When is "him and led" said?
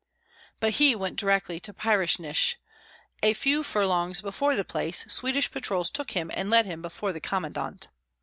6.13-6.65